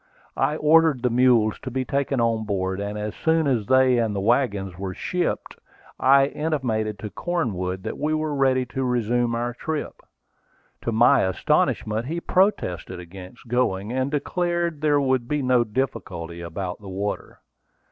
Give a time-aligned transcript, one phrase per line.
[0.37, 4.15] I ordered the mules to be taken on board; and as soon as they and
[4.15, 5.57] the wagons were shipped,
[5.99, 10.01] I intimated to Cornwood that we were ready to resume our trip.
[10.81, 16.81] To my astonishment he protested against going, and declared there would be no difficulty about
[16.81, 17.39] the water.